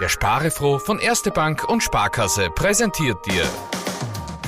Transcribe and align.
Der 0.00 0.08
Sparefroh 0.08 0.78
von 0.78 0.98
Erste 1.00 1.30
Bank 1.30 1.68
und 1.68 1.82
Sparkasse 1.82 2.50
präsentiert 2.50 3.24
dir 3.26 3.44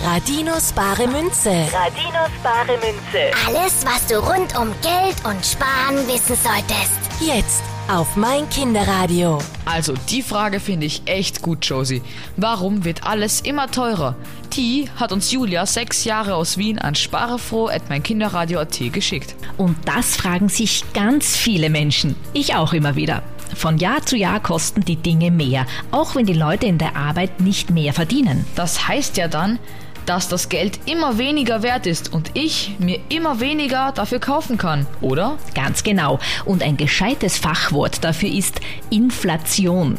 Radinos 0.02 0.72
bare 0.72 1.06
Münze. 1.08 1.50
Radinos 1.50 2.30
bare 2.42 2.78
Münze. 2.78 3.32
Alles, 3.46 3.84
was 3.84 4.06
du 4.06 4.18
rund 4.18 4.56
um 4.58 4.72
Geld 4.80 5.16
und 5.24 5.44
Sparen 5.44 6.06
wissen 6.06 6.36
solltest. 6.36 6.98
Jetzt 7.20 7.62
auf 7.86 8.16
mein 8.16 8.48
Kinderradio. 8.48 9.38
Also, 9.66 9.94
die 10.08 10.22
Frage 10.22 10.58
finde 10.58 10.86
ich 10.86 11.02
echt 11.06 11.42
gut, 11.42 11.66
Josie. 11.66 12.02
Warum 12.36 12.84
wird 12.84 13.04
alles 13.04 13.42
immer 13.42 13.70
teurer? 13.70 14.14
Die 14.54 14.88
hat 14.96 15.12
uns 15.12 15.32
Julia 15.32 15.66
sechs 15.66 16.04
Jahre 16.04 16.34
aus 16.34 16.56
Wien 16.56 16.78
an 16.78 16.94
sparefroh.meinkinderradio.at 16.94 18.92
geschickt. 18.92 19.34
Und 19.58 19.76
das 19.84 20.16
fragen 20.16 20.48
sich 20.48 20.84
ganz 20.94 21.36
viele 21.36 21.68
Menschen. 21.68 22.16
Ich 22.32 22.54
auch 22.54 22.72
immer 22.72 22.94
wieder. 22.96 23.22
Von 23.54 23.78
Jahr 23.78 24.04
zu 24.04 24.16
Jahr 24.16 24.40
kosten 24.40 24.82
die 24.82 24.96
Dinge 24.96 25.30
mehr, 25.30 25.66
auch 25.90 26.14
wenn 26.14 26.26
die 26.26 26.32
Leute 26.32 26.66
in 26.66 26.78
der 26.78 26.96
Arbeit 26.96 27.40
nicht 27.40 27.70
mehr 27.70 27.92
verdienen. 27.92 28.44
Das 28.54 28.88
heißt 28.88 29.16
ja 29.16 29.28
dann, 29.28 29.58
dass 30.06 30.28
das 30.28 30.48
Geld 30.48 30.80
immer 30.86 31.18
weniger 31.18 31.62
wert 31.62 31.86
ist 31.86 32.12
und 32.12 32.30
ich 32.34 32.72
mir 32.78 32.98
immer 33.10 33.40
weniger 33.40 33.92
dafür 33.92 34.18
kaufen 34.18 34.58
kann, 34.58 34.86
oder? 35.00 35.38
Ganz 35.54 35.82
genau. 35.82 36.18
Und 36.44 36.62
ein 36.62 36.76
gescheites 36.76 37.38
Fachwort 37.38 38.02
dafür 38.02 38.30
ist 38.30 38.60
Inflation. 38.90 39.98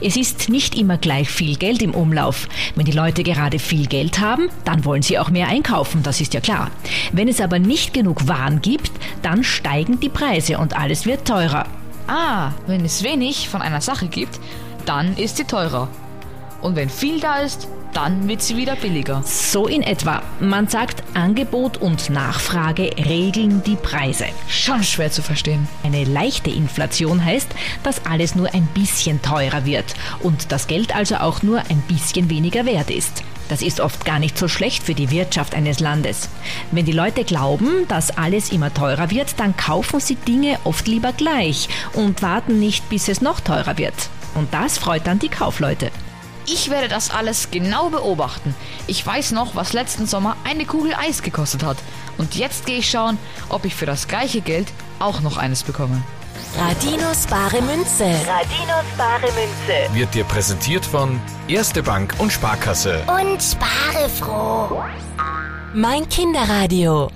Es 0.00 0.16
ist 0.16 0.48
nicht 0.48 0.74
immer 0.74 0.98
gleich 0.98 1.28
viel 1.28 1.56
Geld 1.56 1.82
im 1.82 1.94
Umlauf. 1.94 2.48
Wenn 2.74 2.86
die 2.86 2.92
Leute 2.92 3.22
gerade 3.22 3.58
viel 3.58 3.86
Geld 3.86 4.20
haben, 4.20 4.48
dann 4.64 4.84
wollen 4.84 5.02
sie 5.02 5.18
auch 5.18 5.30
mehr 5.30 5.48
einkaufen, 5.48 6.02
das 6.02 6.20
ist 6.20 6.34
ja 6.34 6.40
klar. 6.40 6.70
Wenn 7.12 7.28
es 7.28 7.40
aber 7.40 7.58
nicht 7.58 7.94
genug 7.94 8.26
Waren 8.28 8.60
gibt, 8.62 8.90
dann 9.22 9.44
steigen 9.44 10.00
die 10.00 10.08
Preise 10.08 10.58
und 10.58 10.76
alles 10.76 11.06
wird 11.06 11.26
teurer. 11.26 11.66
Ah, 12.06 12.52
wenn 12.66 12.84
es 12.84 13.02
wenig 13.02 13.48
von 13.48 13.62
einer 13.62 13.80
Sache 13.80 14.08
gibt, 14.08 14.40
dann 14.86 15.16
ist 15.16 15.36
sie 15.36 15.44
teurer. 15.44 15.88
Und 16.62 16.76
wenn 16.76 16.90
viel 16.90 17.20
da 17.20 17.36
ist, 17.36 17.68
dann 17.92 18.28
wird 18.28 18.42
sie 18.42 18.56
wieder 18.56 18.76
billiger. 18.76 19.22
So 19.24 19.66
in 19.66 19.82
etwa. 19.82 20.22
Man 20.38 20.68
sagt, 20.68 21.02
Angebot 21.14 21.78
und 21.78 22.10
Nachfrage 22.10 22.90
regeln 22.96 23.62
die 23.64 23.76
Preise. 23.76 24.26
Schon 24.48 24.82
schwer 24.84 25.10
zu 25.10 25.22
verstehen. 25.22 25.68
Eine 25.82 26.04
leichte 26.04 26.50
Inflation 26.50 27.24
heißt, 27.24 27.48
dass 27.82 28.04
alles 28.06 28.34
nur 28.34 28.54
ein 28.54 28.66
bisschen 28.74 29.22
teurer 29.22 29.64
wird 29.64 29.94
und 30.20 30.52
das 30.52 30.66
Geld 30.66 30.94
also 30.94 31.16
auch 31.16 31.42
nur 31.42 31.58
ein 31.68 31.82
bisschen 31.88 32.30
weniger 32.30 32.64
wert 32.64 32.90
ist. 32.90 33.24
Das 33.50 33.62
ist 33.62 33.80
oft 33.80 34.04
gar 34.04 34.20
nicht 34.20 34.38
so 34.38 34.46
schlecht 34.46 34.84
für 34.84 34.94
die 34.94 35.10
Wirtschaft 35.10 35.56
eines 35.56 35.80
Landes. 35.80 36.28
Wenn 36.70 36.84
die 36.84 36.92
Leute 36.92 37.24
glauben, 37.24 37.86
dass 37.88 38.16
alles 38.16 38.52
immer 38.52 38.72
teurer 38.72 39.10
wird, 39.10 39.40
dann 39.40 39.56
kaufen 39.56 39.98
sie 39.98 40.14
Dinge 40.14 40.56
oft 40.62 40.86
lieber 40.86 41.12
gleich 41.12 41.68
und 41.92 42.22
warten 42.22 42.60
nicht, 42.60 42.88
bis 42.88 43.08
es 43.08 43.20
noch 43.20 43.40
teurer 43.40 43.76
wird. 43.76 44.08
Und 44.36 44.54
das 44.54 44.78
freut 44.78 45.04
dann 45.08 45.18
die 45.18 45.28
Kaufleute. 45.28 45.90
Ich 46.46 46.70
werde 46.70 46.86
das 46.86 47.10
alles 47.10 47.50
genau 47.50 47.90
beobachten. 47.90 48.54
Ich 48.86 49.04
weiß 49.04 49.32
noch, 49.32 49.56
was 49.56 49.72
letzten 49.72 50.06
Sommer 50.06 50.36
eine 50.44 50.64
Kugel 50.64 50.94
Eis 50.94 51.22
gekostet 51.22 51.64
hat. 51.64 51.76
Und 52.18 52.36
jetzt 52.36 52.66
gehe 52.66 52.78
ich 52.78 52.88
schauen, 52.88 53.18
ob 53.48 53.64
ich 53.64 53.74
für 53.74 53.86
das 53.86 54.06
gleiche 54.06 54.42
Geld 54.42 54.68
auch 55.00 55.20
noch 55.20 55.36
eines 55.36 55.62
bekomme. 55.62 56.02
Radinos 56.58 57.26
bare 57.26 57.62
Münze. 57.62 58.04
Radinos 58.04 58.84
bare 58.96 59.20
Münze. 59.32 59.94
wird 59.94 60.14
dir 60.14 60.24
präsentiert 60.24 60.84
von 60.84 61.20
Erste 61.48 61.82
Bank 61.82 62.14
und 62.18 62.32
Sparkasse. 62.32 63.02
Und 63.06 63.42
spare 63.42 64.08
froh. 64.08 64.82
Mein 65.74 66.08
Kinderradio. 66.08 67.10